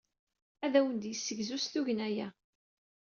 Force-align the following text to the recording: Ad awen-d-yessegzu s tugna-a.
Ad 0.65 0.73
awen-d-yessegzu 0.79 1.57
s 1.63 1.65
tugna-a. 1.71 2.27